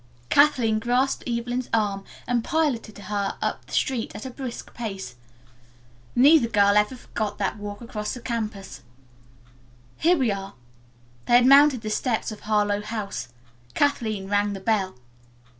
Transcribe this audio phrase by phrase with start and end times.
[0.29, 5.13] Kathleen grasped Evelyn's arm and piloted her up the street at a brisk pace.
[6.15, 8.81] Neither girl ever forgot that walk across the campus.
[9.97, 10.55] "Here we are."
[11.27, 13.27] They had mounted the steps of Harlowe House.
[13.75, 14.95] Kathleen rang the bell.